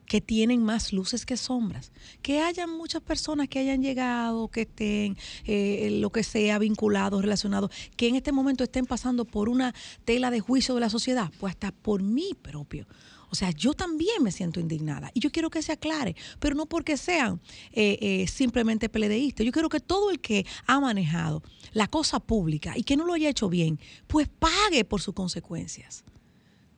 [0.07, 1.93] que tienen más luces que sombras.
[2.21, 7.71] Que hayan muchas personas que hayan llegado, que estén, eh, lo que sea, vinculados, relacionados,
[7.97, 9.73] que en este momento estén pasando por una
[10.05, 12.89] tela de juicio de la sociedad, pues hasta por mí propio.
[13.31, 16.67] O sea, yo también me siento indignada y yo quiero que se aclare, pero no
[16.67, 17.41] porque sean
[17.73, 19.47] eh, eh, simplemente peledeístas.
[19.47, 23.15] Yo quiero que todo el que ha manejado la cosa pública y que no lo
[23.15, 26.05] haya hecho bien, pues pague por sus consecuencias,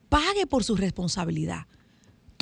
[0.09, 1.67] pague por su responsabilidad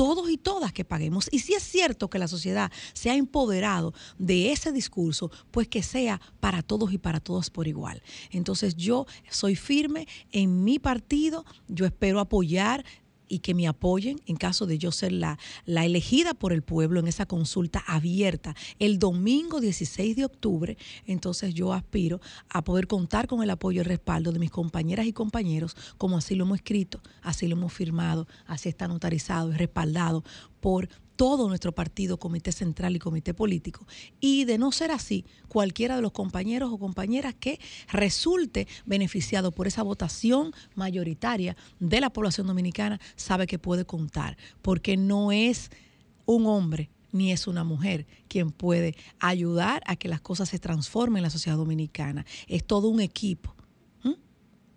[0.01, 1.29] todos y todas que paguemos.
[1.31, 5.83] Y si es cierto que la sociedad se ha empoderado de ese discurso, pues que
[5.83, 8.03] sea para todos y para todas por igual.
[8.31, 12.83] Entonces yo soy firme en mi partido, yo espero apoyar
[13.31, 17.01] y que me apoyen en caso de yo ser la, la elegida por el pueblo
[17.01, 23.27] en esa consulta abierta el domingo 16 de octubre, entonces yo aspiro a poder contar
[23.27, 26.59] con el apoyo y el respaldo de mis compañeras y compañeros, como así lo hemos
[26.59, 30.25] escrito, así lo hemos firmado, así está notarizado y respaldado
[30.61, 33.87] por todo nuestro partido, comité central y comité político.
[34.21, 37.61] Y de no ser así, cualquiera de los compañeros o compañeras que
[37.93, 44.97] resulte beneficiado por esa votación mayoritaria de la población dominicana sabe que puede contar, porque
[44.97, 45.71] no es
[46.25, 51.19] un hombre ni es una mujer quien puede ayudar a que las cosas se transformen
[51.19, 52.25] en la sociedad dominicana.
[52.47, 53.55] Es todo un equipo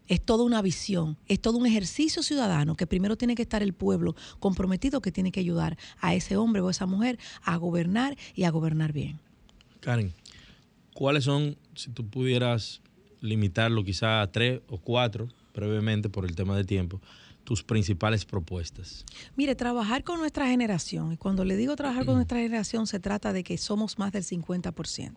[0.08, 3.74] es toda una visión, es todo un ejercicio ciudadano que primero tiene que estar el
[3.74, 8.44] pueblo comprometido que tiene que ayudar a ese hombre o esa mujer a gobernar y
[8.44, 9.20] a gobernar bien.
[9.80, 10.14] Karen,
[10.94, 12.82] ¿cuáles son, si tú pudieras
[13.22, 17.02] limitarlo quizá a tres o cuatro brevemente por el tema de tiempo,
[17.44, 19.06] tus principales propuestas?
[19.36, 23.34] Mire, trabajar con nuestra generación, y cuando le digo trabajar con nuestra generación, se trata
[23.34, 25.14] de que somos más del 50%.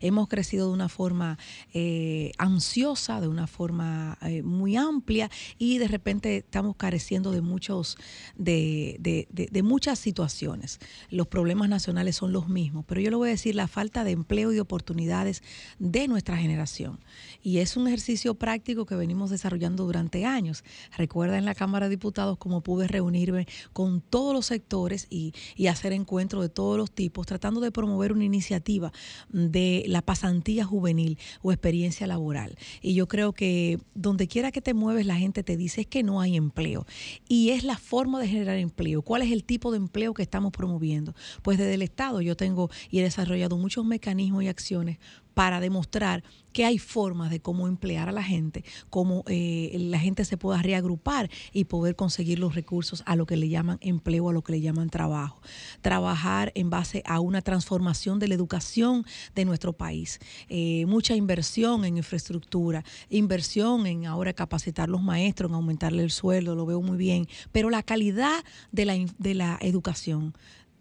[0.00, 1.38] Hemos crecido de una forma
[1.72, 7.96] eh, ansiosa, de una forma eh, muy amplia, y de repente estamos careciendo de muchos,
[8.36, 10.78] de, de, de, muchas situaciones.
[11.10, 14.12] Los problemas nacionales son los mismos, pero yo le voy a decir la falta de
[14.12, 15.42] empleo y de oportunidades
[15.78, 17.00] de nuestra generación.
[17.42, 20.64] Y es un ejercicio práctico que venimos desarrollando durante años.
[20.96, 25.32] Recuerda en la Cámara de Diputados como pude reunirme con todos los sectores y,
[25.66, 28.92] hacer encuentros de todos los tipos, tratando de promover una iniciativa
[29.30, 32.58] de la pasantía juvenil o experiencia laboral.
[32.82, 36.02] Y yo creo que donde quiera que te mueves, la gente te dice es que
[36.02, 36.84] no hay empleo.
[37.28, 39.00] Y es la forma de generar empleo.
[39.00, 41.14] ¿Cuál es el tipo de empleo que estamos promoviendo?
[41.42, 44.98] Pues desde el Estado yo tengo y he desarrollado muchos mecanismos y acciones
[45.34, 46.22] para demostrar
[46.54, 50.62] que hay formas de cómo emplear a la gente, cómo eh, la gente se pueda
[50.62, 54.52] reagrupar y poder conseguir los recursos a lo que le llaman empleo, a lo que
[54.52, 55.42] le llaman trabajo.
[55.82, 59.04] Trabajar en base a una transformación de la educación
[59.34, 60.20] de nuestro país.
[60.48, 66.54] Eh, mucha inversión en infraestructura, inversión en ahora capacitar los maestros, en aumentarle el sueldo,
[66.54, 70.34] lo veo muy bien, pero la calidad de la, de la educación,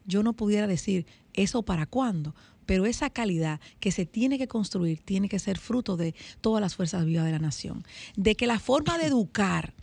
[0.06, 2.36] yo no pudiera decir eso para cuándo,
[2.66, 6.76] pero esa calidad que se tiene que construir tiene que ser fruto de todas las
[6.76, 7.84] fuerzas vivas de la nación.
[8.16, 9.74] De que la forma de educar,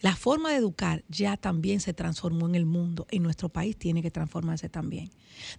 [0.00, 4.02] la forma de educar ya también se transformó en el mundo, en nuestro país tiene
[4.02, 5.10] que transformarse también.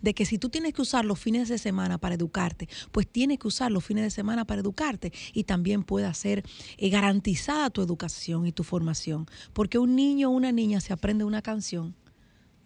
[0.01, 3.37] De que si tú tienes que usar los fines de semana para educarte, pues tienes
[3.37, 6.43] que usar los fines de semana para educarte y también pueda ser
[6.77, 9.27] eh, garantizada tu educación y tu formación.
[9.53, 11.95] Porque un niño o una niña se aprende una canción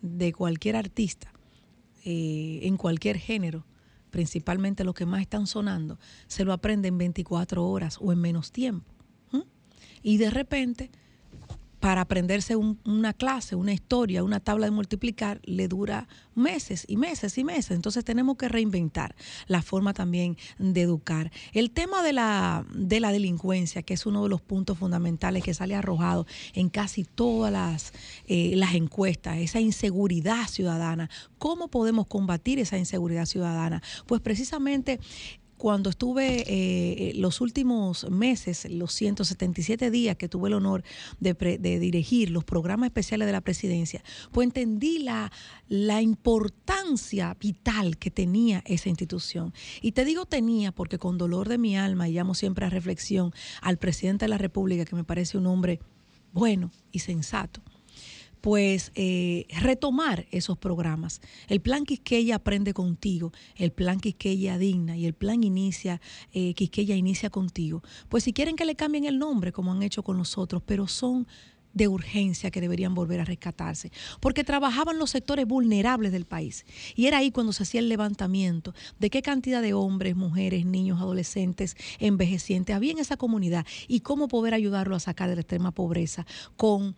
[0.01, 1.33] de cualquier artista,
[2.05, 3.65] eh, en cualquier género,
[4.15, 8.53] principalmente los que más están sonando, se lo aprenden en 24 horas o en menos
[8.53, 8.89] tiempo.
[10.01, 10.89] Y de repente,
[11.79, 17.37] para aprenderse una clase, una historia, una tabla de multiplicar, le dura meses y meses
[17.37, 17.71] y meses.
[17.71, 19.15] Entonces tenemos que reinventar
[19.47, 21.31] la forma también de educar.
[21.53, 25.53] El tema de la, de la delincuencia, que es uno de los puntos fundamentales que
[25.53, 27.93] sale arrojado en casi todas las,
[28.27, 31.09] eh, las encuestas, esa inseguridad ciudadana.
[31.37, 33.81] ¿Cómo podemos combatir esa inseguridad ciudadana?
[34.07, 34.99] Pues precisamente
[35.57, 40.83] cuando estuve eh, los últimos meses, los 177 días que tuve el honor
[41.19, 41.33] de,
[41.79, 45.31] dirigir los programas especiales de la presidencia, pues entendí la,
[45.67, 49.53] la importancia vital que tenía esa institución.
[49.81, 53.33] Y te digo tenía porque con dolor de mi alma, y llamo siempre a reflexión
[53.61, 55.79] al presidente de la República, que me parece un hombre
[56.33, 57.61] bueno y sensato
[58.45, 61.19] pues eh, retomar esos programas.
[61.47, 65.99] El plan Quisqueya aprende contigo, el plan Quisqueya digna y el plan inicia,
[66.31, 67.81] eh, Quisqueya inicia contigo.
[68.07, 71.25] Pues si quieren que le cambien el nombre, como han hecho con nosotros, pero son
[71.73, 76.65] de urgencia que deberían volver a rescatarse, porque trabajaban los sectores vulnerables del país.
[76.95, 81.01] Y era ahí cuando se hacía el levantamiento de qué cantidad de hombres, mujeres, niños,
[81.01, 85.71] adolescentes, envejecientes había en esa comunidad y cómo poder ayudarlo a sacar de la extrema
[85.71, 86.95] pobreza con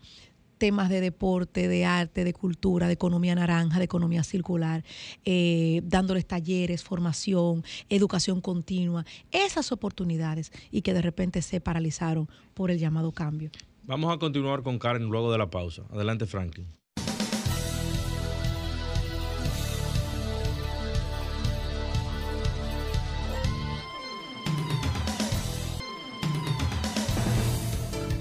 [0.58, 4.84] temas de deporte, de arte, de cultura, de economía naranja, de economía circular,
[5.24, 12.70] eh, dándoles talleres, formación, educación continua, esas oportunidades y que de repente se paralizaron por
[12.70, 13.50] el llamado cambio.
[13.84, 15.84] Vamos a continuar con Karen luego de la pausa.
[15.90, 16.77] Adelante, Franklin.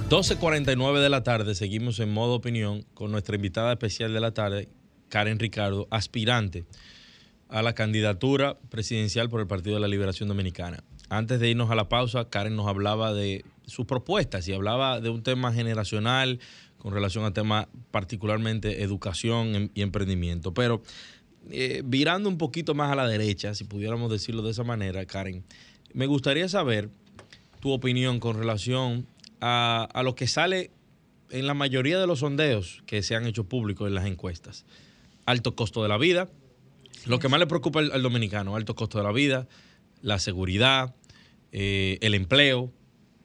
[0.09, 4.69] 12.49 de la tarde, seguimos en modo opinión con nuestra invitada especial de la tarde,
[5.09, 6.63] Karen Ricardo, aspirante
[7.49, 10.81] a la candidatura presidencial por el Partido de la Liberación Dominicana.
[11.09, 15.09] Antes de irnos a la pausa, Karen nos hablaba de sus propuestas y hablaba de
[15.09, 16.39] un tema generacional
[16.77, 20.53] con relación a temas particularmente educación em, y emprendimiento.
[20.53, 20.81] Pero
[21.51, 25.43] eh, virando un poquito más a la derecha, si pudiéramos decirlo de esa manera, Karen,
[25.91, 26.89] me gustaría saber
[27.59, 29.05] tu opinión con relación
[29.41, 30.71] a, lo que sale
[31.29, 34.65] en la mayoría de los sondeos que se han hecho públicos en las encuestas.
[35.25, 36.29] Alto costo de la vida,
[37.05, 39.47] lo que más le preocupa al, dominicano, alto costo de la vida,
[40.01, 40.95] la seguridad,
[41.51, 42.71] eh, el empleo.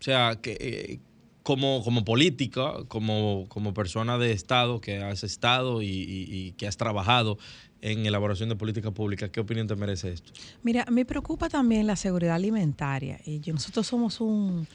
[0.00, 1.00] O sea, que eh,
[1.42, 7.38] como, como política, como, como persona de Estado que has estado y, que has trabajado
[7.80, 10.32] en elaboración de política pública, ¿qué opinión te merece esto?
[10.62, 13.20] Mira, me preocupa también la seguridad alimentaria.
[13.24, 14.68] Y nosotros somos un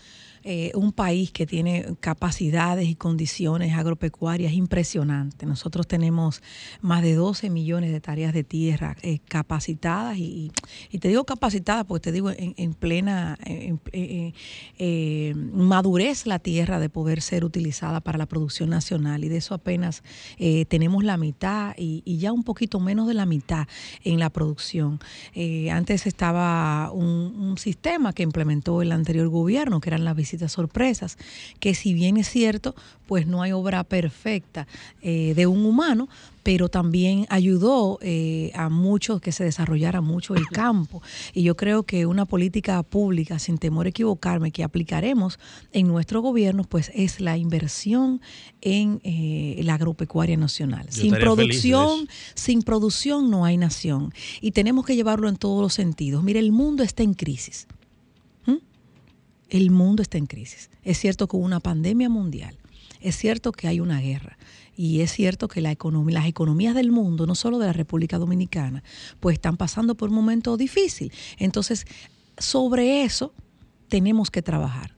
[0.50, 5.46] eh, un país que tiene capacidades y condiciones agropecuarias impresionantes.
[5.46, 6.42] Nosotros tenemos
[6.80, 10.54] más de 12 millones de tareas de tierra eh, capacitadas y,
[11.02, 17.44] te digo capacitadas porque te digo en, plena eh, madurez la tierra de poder ser
[17.44, 20.02] utilizada para la producción nacional y de eso apenas
[20.70, 23.68] tenemos la mitad y, ya un poquito menos de la mitad
[24.06, 25.02] en la producción.
[25.70, 31.18] antes estaba un, un sistema que implementó el anterior gobierno que eran las visitas sorpresas,
[31.60, 32.76] que si bien es cierto,
[33.08, 34.68] pues no hay obra perfecta
[35.02, 36.10] eh, de un humano,
[36.44, 41.02] pero también ayudó eh, a muchos que se desarrollara mucho el campo.
[41.34, 45.40] Y yo creo que una política pública, sin temor a equivocarme, que aplicaremos
[45.74, 48.22] en nuestro gobierno, pues es la inversión
[48.62, 50.88] en eh, la agropecuaria nacional.
[50.90, 54.14] sin producción, sin producción no hay nación.
[54.40, 56.24] Y tenemos que llevarlo en todos los sentidos.
[56.24, 57.68] Mire, el mundo está en crisis
[59.50, 60.70] el mundo está en crisis.
[60.84, 62.58] Es cierto que hubo una pandemia mundial,
[63.02, 64.38] es cierto que hay una guerra
[64.76, 68.84] y es cierto que las economías del mundo, no solo de la República Dominicana,
[69.20, 71.12] pues están pasando por un momento difícil.
[71.38, 71.86] Entonces,
[72.38, 73.34] sobre eso
[73.88, 74.96] tenemos que trabajar.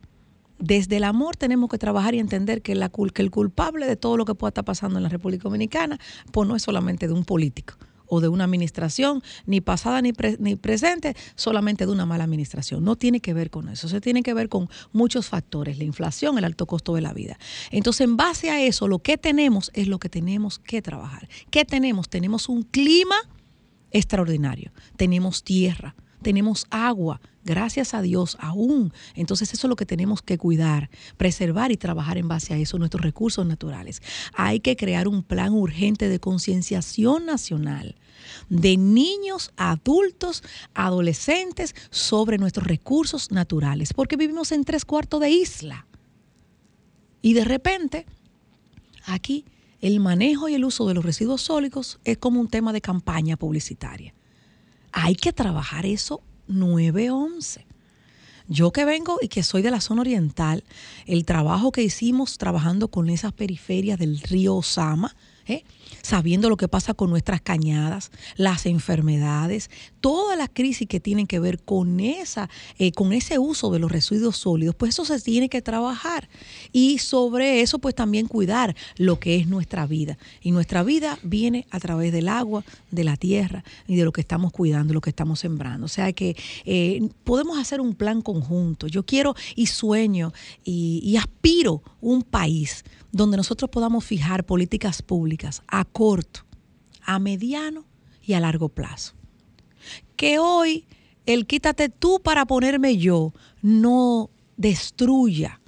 [0.57, 4.17] Desde el amor tenemos que trabajar y entender que, la, que el culpable de todo
[4.17, 5.97] lo que pueda estar pasando en la República Dominicana,
[6.33, 7.75] pues no es solamente de un político
[8.09, 12.83] o de una administración, ni pasada ni, ni presente, solamente de una mala administración.
[12.83, 16.37] No tiene que ver con eso, se tiene que ver con muchos factores, la inflación,
[16.37, 17.37] el alto costo de la vida.
[17.71, 21.29] Entonces, en base a eso, lo que tenemos es lo que tenemos que trabajar.
[21.51, 22.09] ¿Qué tenemos?
[22.09, 23.15] Tenemos un clima
[23.91, 28.93] extraordinario, tenemos tierra, tenemos agua, gracias a Dios aún.
[29.15, 32.77] Entonces eso es lo que tenemos que cuidar, preservar y trabajar en base a eso,
[32.77, 34.01] nuestros recursos naturales.
[34.33, 37.95] Hay que crear un plan urgente de concienciación nacional
[38.49, 40.43] de niños, adultos,
[40.73, 45.87] adolescentes sobre nuestros recursos naturales, porque vivimos en tres cuartos de isla.
[47.21, 48.05] Y de repente,
[49.05, 49.45] aquí
[49.81, 53.37] el manejo y el uso de los residuos sólidos es como un tema de campaña
[53.37, 54.13] publicitaria.
[54.91, 57.65] Hay que trabajar eso 911.
[58.47, 60.63] Yo que vengo y que soy de la zona oriental,
[61.05, 65.15] el trabajo que hicimos trabajando con esas periferias del río Osama,
[65.45, 65.63] ¿eh?
[66.01, 69.69] Sabiendo lo que pasa con nuestras cañadas, las enfermedades,
[70.01, 73.91] todas las crisis que tienen que ver con esa, eh, con ese uso de los
[73.91, 76.29] residuos sólidos, pues eso se tiene que trabajar.
[76.71, 80.17] Y sobre eso, pues también cuidar lo que es nuestra vida.
[80.41, 84.21] Y nuestra vida viene a través del agua, de la tierra y de lo que
[84.21, 85.85] estamos cuidando, lo que estamos sembrando.
[85.85, 86.35] O sea que
[86.65, 88.87] eh, podemos hacer un plan conjunto.
[88.87, 90.33] Yo quiero y sueño
[90.63, 96.45] y, y aspiro un país donde nosotros podamos fijar políticas públicas a corto,
[97.01, 97.85] a mediano
[98.21, 99.13] y a largo plazo.
[100.15, 100.85] Que hoy
[101.25, 105.61] el quítate tú para ponerme yo no destruya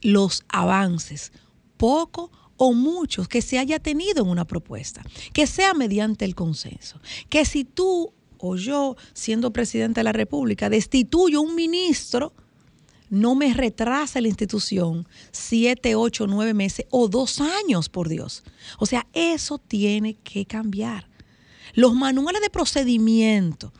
[0.00, 1.32] los avances,
[1.76, 7.00] poco o muchos que se haya tenido en una propuesta, que sea mediante el consenso,
[7.28, 12.32] que si tú o yo, siendo presidente de la República, destituyo un ministro,
[13.08, 18.42] no me retrasa la institución siete, ocho, nueve meses o dos años, por Dios.
[18.78, 21.08] O sea, eso tiene que cambiar.
[21.74, 23.72] Los manuales de procedimiento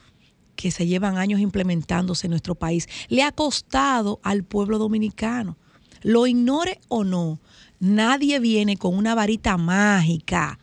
[0.55, 5.57] que se llevan años implementándose en nuestro país le ha costado al pueblo dominicano.
[6.03, 7.41] Lo ignore o no,
[7.79, 10.59] nadie viene con una varita mágica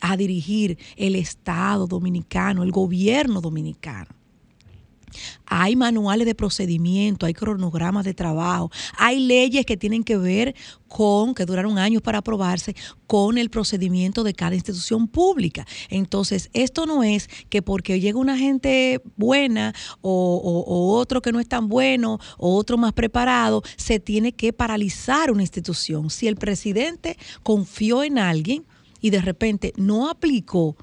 [0.00, 4.10] a dirigir el Estado dominicano, el gobierno dominicano.
[5.46, 10.54] Hay manuales de procedimiento, hay cronogramas de trabajo, hay leyes que tienen que ver
[10.88, 15.66] con, que duraron años para aprobarse, con el procedimiento de cada institución pública.
[15.88, 20.64] Entonces, esto no es que porque llega una gente buena o,
[20.96, 25.42] otro que no es tan bueno o otro más preparado, se tiene que paralizar una
[25.42, 26.10] institución.
[26.10, 28.64] Si el presidente confió en alguien
[29.00, 30.76] y de repente no aplicó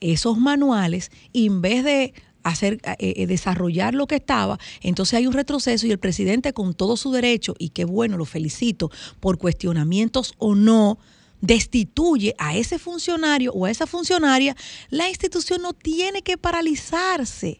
[0.00, 5.26] esos manuales, y en vez de hacer, eh, eh, desarrollar lo que estaba, entonces hay
[5.26, 9.38] un retroceso y el presidente con todo su derecho, y qué bueno, lo felicito, por
[9.38, 10.98] cuestionamientos o no,
[11.40, 14.56] destituye a ese funcionario o a esa funcionaria,
[14.90, 17.58] la institución no tiene que paralizarse.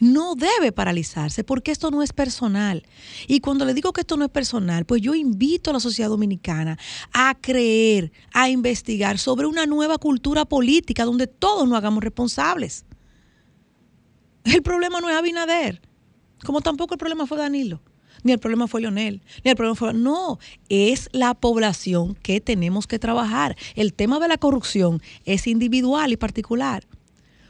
[0.00, 2.84] No debe paralizarse porque esto no es personal.
[3.26, 6.08] Y cuando le digo que esto no es personal, pues yo invito a la sociedad
[6.08, 6.78] dominicana
[7.12, 12.84] a creer, a investigar sobre una nueva cultura política donde todos nos hagamos responsables.
[14.44, 15.80] El problema no es Abinader,
[16.44, 17.82] como tampoco el problema fue Danilo,
[18.22, 19.92] ni el problema fue Leonel, ni el problema fue...
[19.92, 23.56] No, es la población que tenemos que trabajar.
[23.74, 26.84] El tema de la corrupción es individual y particular.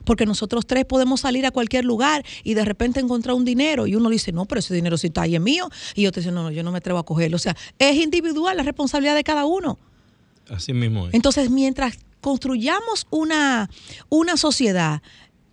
[0.05, 3.95] Porque nosotros tres podemos salir a cualquier lugar y de repente encontrar un dinero y
[3.95, 5.69] uno dice, no, pero ese dinero sí está ahí es mío.
[5.95, 7.37] Y otro dice, no, no, yo no me atrevo a cogerlo.
[7.37, 9.79] O sea, es individual la responsabilidad de cada uno.
[10.49, 11.15] Así mismo es.
[11.15, 13.69] Entonces, mientras construyamos una,
[14.09, 15.03] una sociedad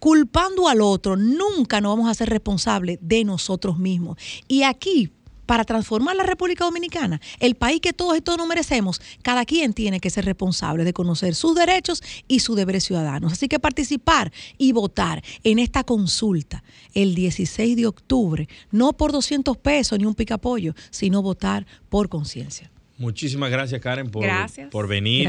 [0.06, 4.20] culpando al otro, nunca nos vamos a ser responsables de nosotros mismos.
[4.48, 5.10] Y aquí,
[5.48, 9.74] para transformar la República Dominicana, el país que todos y todos nos merecemos, cada quien
[9.74, 13.34] tiene que ser responsable de conocer sus derechos y sus deberes ciudadanos.
[13.34, 19.58] Así que participar y votar en esta consulta el 16 de octubre, no por 200
[19.58, 22.70] pesos ni un picapollo, sino votar por conciencia.
[23.00, 24.24] Muchísimas gracias, Karen, por,
[24.70, 25.28] por venir,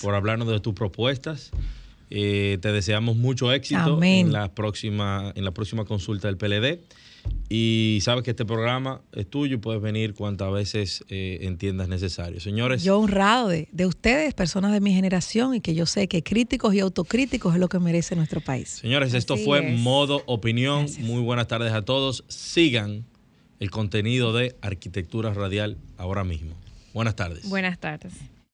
[0.00, 1.50] por hablarnos de tus propuestas.
[2.10, 6.80] Eh, te deseamos mucho éxito en la próxima en la próxima consulta del PLD.
[7.50, 12.40] Y sabes que este programa es tuyo y puedes venir cuantas veces eh, entiendas necesario.
[12.40, 12.82] Señores.
[12.84, 16.74] Yo honrado de, de, ustedes, personas de mi generación, y que yo sé que críticos
[16.74, 18.68] y autocríticos es lo que merece nuestro país.
[18.68, 20.86] Señores, esto fue Modo Opinión.
[21.00, 22.24] Muy buenas tardes a todos.
[22.28, 23.04] Sigan
[23.60, 26.54] el contenido de Arquitectura Radial ahora mismo.
[26.92, 27.48] Buenas tardes.
[27.48, 28.12] Buenas tardes.